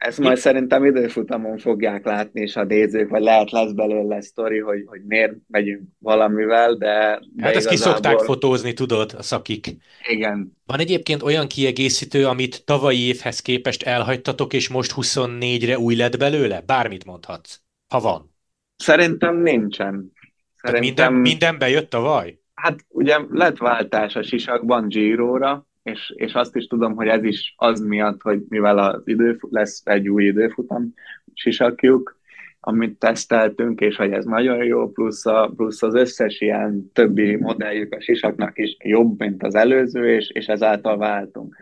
[0.04, 4.82] Ezt majd szerintem időfutamon fogják látni is a nézők, vagy lehet lesz belőle sztori, hogy,
[4.86, 7.20] hogy miért megyünk valamivel, de...
[7.34, 9.76] de hát ezt ki szokták fotózni, tudod, a szakik.
[10.08, 10.56] Igen.
[10.66, 16.60] Van egyébként olyan kiegészítő, amit tavalyi évhez képest elhagytatok, és most 24-re új lett belőle?
[16.66, 18.34] Bármit mondhatsz, ha van.
[18.76, 20.12] Szerintem nincsen.
[20.54, 21.12] Szerintem...
[21.12, 22.38] Minden, minden bejött tavaly?
[22.54, 27.55] Hát ugye lett váltás a sisakban Giro-ra, és, és azt is tudom, hogy ez is
[27.57, 30.94] az miatt, hogy mivel az idő, lesz egy új időfutam
[31.35, 32.18] sisakjuk,
[32.61, 37.92] amit teszteltünk, és hogy ez nagyon jó, plusz, a, plusz az összes ilyen többi modelljük
[37.94, 41.57] a sisaknak is jobb, mint az előző, és, és ezáltal váltunk.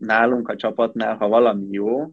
[0.00, 2.12] Nálunk a csapatnál, ha valami jó,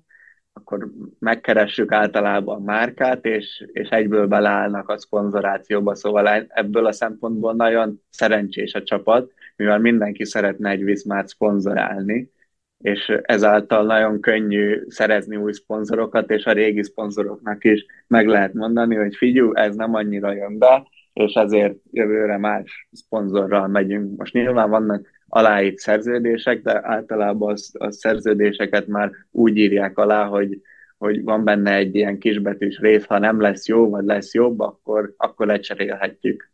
[0.53, 7.53] akkor megkeressük általában a márkát, és, és egyből beleállnak a szponzorációba, szóval ebből a szempontból
[7.53, 12.31] nagyon szerencsés a csapat, mivel mindenki szeretne egy Viszmát szponzorálni,
[12.77, 18.95] és ezáltal nagyon könnyű szerezni új szponzorokat, és a régi szponzoroknak is meg lehet mondani,
[18.95, 24.17] hogy figyú, ez nem annyira jön be, és ezért jövőre más szponzorral megyünk.
[24.17, 30.61] Most nyilván vannak aláírt szerződések, de általában a szerződéseket már úgy írják alá, hogy,
[30.97, 35.13] hogy van benne egy ilyen kisbetűs rész, ha nem lesz jó, vagy lesz jobb, akkor,
[35.17, 36.50] akkor lecserélhetjük.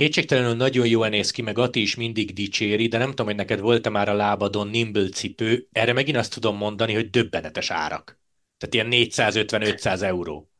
[0.00, 3.60] Kétségtelenül nagyon jól néz ki, meg Ati is mindig dicséri, de nem tudom, hogy neked
[3.60, 5.66] volt-e már a lábadon Nimble cipő.
[5.72, 8.18] Erre megint azt tudom mondani, hogy döbbenetes árak.
[8.58, 10.50] Tehát ilyen 450-500 euró.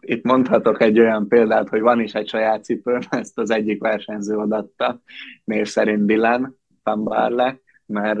[0.00, 4.36] Itt mondhatok egy olyan példát, hogy van is egy saját cipőm, ezt az egyik versenyző
[4.36, 5.02] adatta,
[5.44, 8.20] név szerint Dylan Van Barle, mert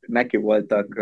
[0.00, 1.00] neki voltak,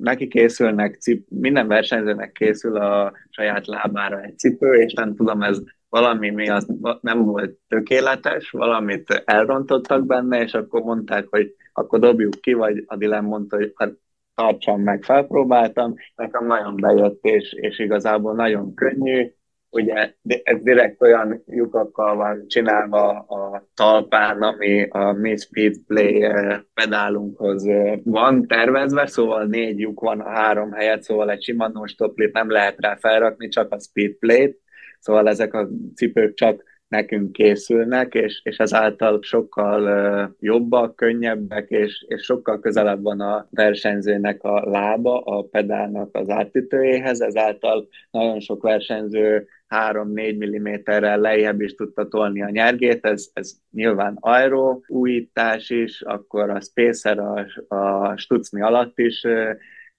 [0.00, 5.58] neki készülnek, cip, minden versenyzőnek készül a saját lábára egy cipő, és nem tudom, ez
[5.92, 6.66] valami miatt
[7.00, 13.24] nem volt tökéletes, valamit elrontottak benne, és akkor mondták, hogy akkor dobjuk ki, vagy Adilem
[13.24, 13.92] mondta, hogy hát
[14.34, 19.32] tartsam meg, felpróbáltam, nekem nagyon bejött, és, és igazából nagyon könnyű,
[19.70, 26.60] ugye ez direkt olyan lyukakkal van csinálva a talpán, ami a Mi Speed Play eh,
[26.74, 32.32] pedálunkhoz eh, van tervezve, szóval négy lyuk van a három helyet, szóval egy sima stoplit
[32.32, 34.61] nem lehet rá felrakni, csak a Speed Play-t,
[35.02, 42.22] Szóval ezek a cipők csak nekünk készülnek, és, és ezáltal sokkal jobbak, könnyebbek, és, és
[42.22, 49.46] sokkal közelebb van a versenyzőnek a lába a pedálnak az átütőjéhez, ezáltal nagyon sok versenyző
[49.68, 56.50] 3-4 mm-rel lejjebb is tudta tolni a nyergét, ez, ez nyilván aero újítás is, akkor
[56.50, 59.26] a spacer a, a stucni alatt is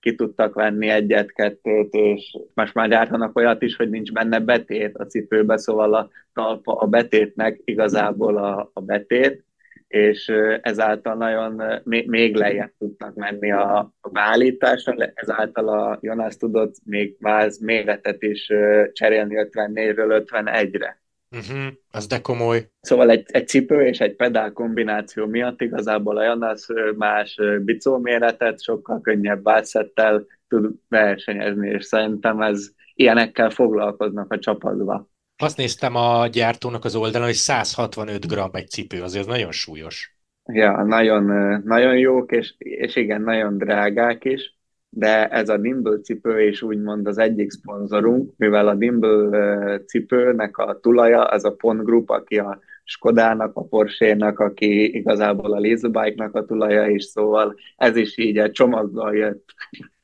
[0.03, 5.05] ki tudtak venni egyet-kettőt, és most már gyártanak olyat is, hogy nincs benne betét a
[5.05, 9.45] cipőbe, szóval a talpa a betétnek igazából a, a betét,
[9.87, 10.31] és
[10.61, 17.59] ezáltal nagyon még lejjebb tudnak menni a, a beállításra, ezáltal a Jonas tudott még váz
[17.59, 18.51] méretet is
[18.91, 21.02] cserélni 54-ről 51-re.
[21.33, 22.69] Uh-huh, az de komoly.
[22.81, 26.67] Szóval egy, egy cipő és egy pedál kombináció miatt igazából a Jonas
[26.97, 35.11] más bicó méretet sokkal könnyebb válszettel tud versenyezni, és szerintem ez ilyenekkel foglalkoznak a csapatban.
[35.37, 40.17] Azt néztem a gyártónak az oldalon, hogy 165 g egy cipő, azért nagyon súlyos.
[40.45, 41.23] Ja, nagyon,
[41.65, 44.57] nagyon jók, és, és igen, nagyon drágák is,
[44.95, 50.79] de ez a Nimble cipő is úgymond az egyik szponzorunk, mivel a Nimble cipőnek a
[50.81, 56.45] tulaja, az a Pont Group, aki a Skodának, a Porsche-nak, aki igazából a Leasebike-nak a
[56.45, 59.53] tulaja is, szóval ez is így egy csomaggal jött.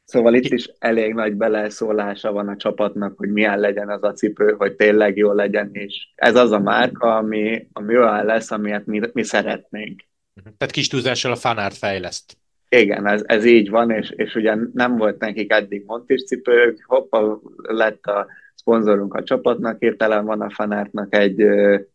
[0.03, 4.55] Szóval itt is elég nagy beleszólása van a csapatnak, hogy milyen legyen az a cipő,
[4.57, 9.01] hogy tényleg jó legyen, és ez az a márka, ami, ami olyan lesz, amilyet mi,
[9.13, 10.01] mi szeretnénk.
[10.43, 12.38] Tehát kis túlzással a fanárt fejleszt.
[12.69, 17.41] Igen, ez, ez így van, és, és ugye nem volt nekik eddig Montis cipők, hoppa
[17.55, 21.43] lett a szponzorunk a csapatnak, értelem van a fanártnak egy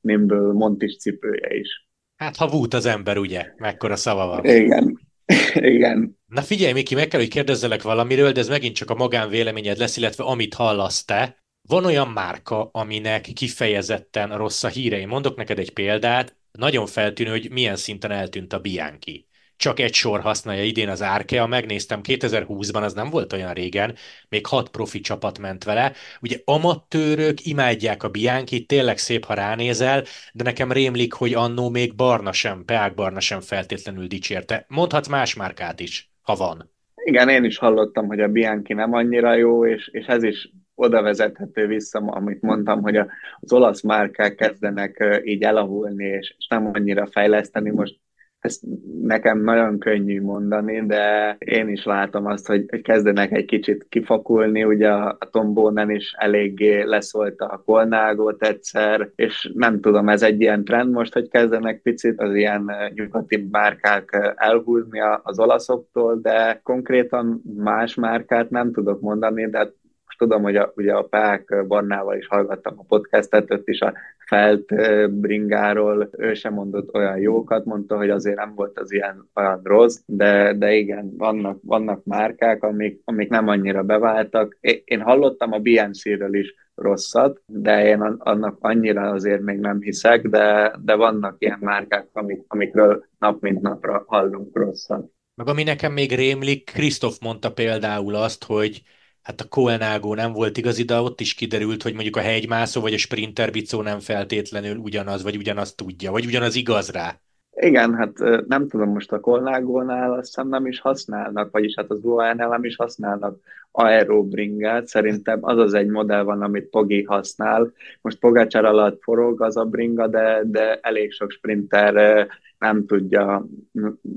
[0.01, 1.89] Nimble Montis cipője is.
[2.17, 3.53] Hát ha vút az ember, ugye?
[3.57, 4.45] Mekkora szava van.
[4.45, 5.01] Igen,
[5.75, 6.19] igen.
[6.27, 9.97] Na figyelj, Miki, meg kell, hogy kérdezzelek valamiről, de ez megint csak a magánvéleményed lesz,
[9.97, 11.43] illetve amit hallasz te.
[11.69, 14.99] Van olyan márka, aminek kifejezetten rossz a híre.
[14.99, 19.95] Én mondok neked egy példát, nagyon feltűnő, hogy milyen szinten eltűnt a Bianchi csak egy
[19.95, 23.95] sor használja idén az Arkea, megnéztem 2020-ban, az nem volt olyan régen,
[24.29, 25.93] még hat profi csapat ment vele.
[26.21, 30.03] Ugye amatőrök imádják a Bianchi, tényleg szép, ha ránézel,
[30.33, 34.65] de nekem rémlik, hogy annó még Barna sem, Peák Barna sem feltétlenül dicsérte.
[34.69, 36.73] Mondhatsz más márkát is, ha van.
[37.05, 41.03] Igen, én is hallottam, hogy a Bianchi nem annyira jó, és, és ez is oda
[41.03, 42.97] vezethető vissza, amit mondtam, hogy
[43.41, 47.71] az olasz márkák kezdenek így elavulni, és, nem annyira fejleszteni.
[47.71, 47.99] Most
[48.45, 48.63] ezt
[49.03, 54.65] nekem nagyon könnyű mondani, de én is látom azt, hogy, hogy kezdenek egy kicsit kifakulni,
[54.65, 60.41] ugye a, a Tombónen is eléggé leszólt a kolnágot egyszer, és nem tudom, ez egy
[60.41, 67.43] ilyen trend most, hogy kezdenek picit az ilyen nyugati márkák elhúzni az olaszoktól, de konkrétan
[67.57, 69.73] más márkát nem tudok mondani, de
[70.17, 73.93] tudom, hogy a, ugye a Pák Barnával is hallgattam a podcastet, ott is a
[74.27, 74.65] Felt
[75.11, 79.99] bringáról ő sem mondott olyan jókat, mondta, hogy azért nem volt az ilyen olyan rossz,
[80.07, 84.59] de, de igen, vannak, vannak márkák, amik, amik nem annyira beváltak.
[84.85, 90.75] Én hallottam a BNC-ről is rosszat, de én annak annyira azért még nem hiszek, de,
[90.85, 95.13] de vannak ilyen márkák, amik, amikről nap mint napra hallunk rosszat.
[95.35, 98.83] Meg ami nekem még rémlik, Krisztof mondta például azt, hogy
[99.25, 102.95] hát a Koenágó nem volt igazi, de ott is kiderült, hogy mondjuk a hegymászó vagy
[102.95, 107.21] a sprinter bicó nem feltétlenül ugyanaz, vagy ugyanazt tudja, vagy ugyanaz igaz rá.
[107.57, 108.19] Igen, hát
[108.49, 112.65] nem tudom, most a Kolnágónál azt hiszem nem is használnak, vagyis hát az UAE-nál nem
[112.65, 113.39] is használnak
[113.71, 117.73] aerobringát, szerintem az az egy modell van, amit Pogi használ.
[118.01, 122.27] Most Pogácsár alatt forog az a bringa, de, de elég sok sprinter
[122.59, 123.47] nem tudja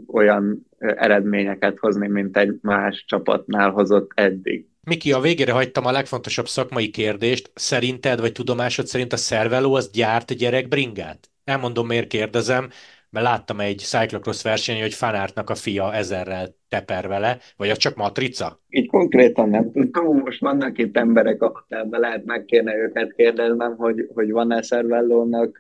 [0.08, 4.68] olyan eredményeket hozni, mint egy más csapatnál hozott eddig.
[4.90, 7.52] Miki, a végére hagytam a legfontosabb szakmai kérdést.
[7.54, 11.30] Szerinted, vagy tudomásod szerint a Szerveló az gyárt gyerekbringát?
[11.44, 12.70] Elmondom, miért kérdezem,
[13.10, 17.96] mert láttam egy cyclocross versenyen, hogy Fanártnak a fia ezerrel teper vele, vagy az csak
[17.96, 18.62] matrica?
[18.70, 23.76] Így konkrétan nem tudom, most vannak itt emberek a hotelben, lehet meg kéne őket kérdeznem,
[23.76, 25.58] hogy, hogy van-e Szervellónak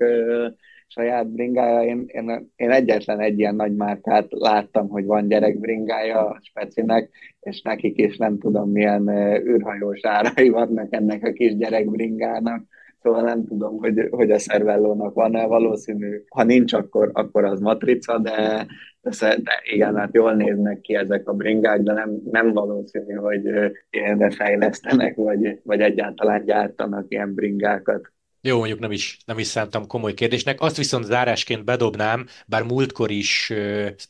[0.88, 1.84] saját bringája.
[1.84, 7.10] Én, én, én egyetlen egy ilyen nagy márkát láttam, hogy van gyerekbringája a specinek,
[7.40, 9.08] és nekik is nem tudom milyen
[9.48, 12.64] űrhajós árai vannak ennek a kis gyerekbringának.
[13.02, 16.24] Szóval nem tudom, hogy, hogy a szervellónak van-e valószínű.
[16.30, 18.68] Ha nincs, akkor, akkor az matrica, de,
[19.02, 23.42] de, de igen, hát jól néznek ki ezek a bringák, de nem, nem valószínű, hogy
[23.90, 28.12] ilyenre fejlesztenek, vagy, vagy egyáltalán gyártanak ilyen bringákat.
[28.42, 30.62] Jó, mondjuk nem is, nem is szántam komoly kérdésnek.
[30.62, 33.54] Azt viszont zárásként bedobnám, bár múltkor is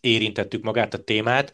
[0.01, 1.51] érintettük magát a témát,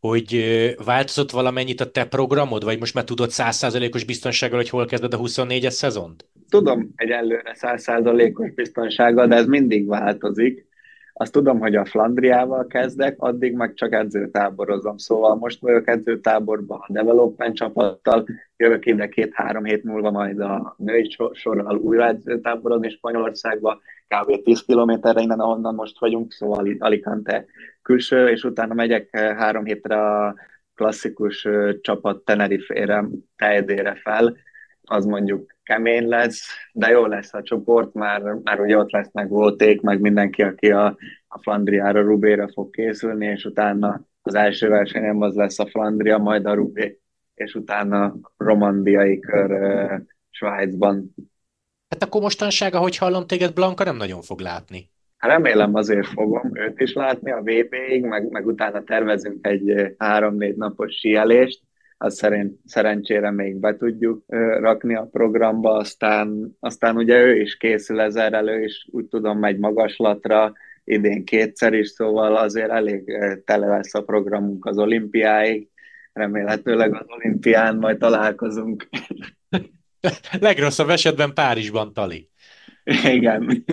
[0.00, 0.44] hogy
[0.84, 5.18] változott valamennyit a te programod, vagy most már tudod százszázalékos biztonsággal, hogy hol kezded a
[5.18, 6.26] 24-es szezont?
[6.48, 10.66] Tudom egyelőre százszázalékos biztonsággal, de ez mindig változik.
[11.16, 14.96] Azt tudom, hogy a Flandriával kezdek, addig meg csak edzőtáborozom.
[14.96, 21.16] Szóval most vagyok edzőtáborban a development csapattal, jövök ide két-három hét múlva majd a női
[21.32, 24.42] sorral újra edzőtáborozni Spanyolországba, kb.
[24.42, 27.44] 10 kilométerre innen, ahonnan most vagyunk, szóval Alicante
[27.82, 30.34] külső, és utána megyek három hétre a
[30.74, 31.48] klasszikus
[31.80, 33.04] csapat Tenerife-re,
[33.36, 34.36] Tejedére fel,
[34.84, 39.80] az mondjuk kemény lesz, de jó lesz a csoport, már, már ugye ott lesznek volték,
[39.80, 40.96] meg mindenki, aki a,
[41.28, 46.46] a Flandriára, Rubéra fog készülni, és utána az első versenyem az lesz a Flandria, majd
[46.46, 47.00] a Rubé,
[47.34, 51.14] és utána romandiai kör uh, Svájcban.
[51.88, 54.92] Hát akkor mostanság, ahogy hallom téged, Blanka nem nagyon fog látni.
[55.18, 60.94] Remélem azért fogom őt is látni a VB-ig, meg, meg utána tervezünk egy három-négy napos
[60.94, 61.60] síelést,
[61.98, 64.24] azt szerint, szerencsére még be tudjuk
[64.60, 69.58] rakni a programba, aztán, aztán ugye ő is készül ezzel ő is úgy tudom megy
[69.58, 70.52] magaslatra,
[70.84, 73.04] idén kétszer is, szóval azért elég
[73.44, 75.68] tele lesz a programunk az olimpiáig,
[76.12, 78.88] remélhetőleg az olimpián majd találkozunk.
[80.40, 82.28] Legrosszabb esetben Párizsban, Tali.
[83.04, 83.64] Igen.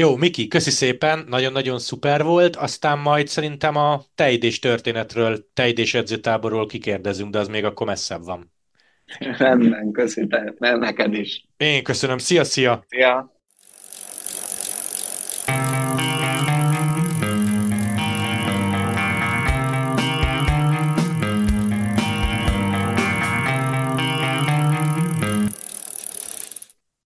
[0.00, 6.66] Jó, Miki, köszi szépen, nagyon-nagyon szuper volt, aztán majd szerintem a teidés történetről, teidés edzőtáborról
[6.66, 8.52] kikérdezünk, de az még akkor messzebb van.
[9.38, 11.44] nem köszi, te, neked is.
[11.56, 12.84] Én köszönöm, szia-szia!
[12.88, 12.98] Szia!
[12.98, 13.30] szia.
[15.46, 15.79] szia.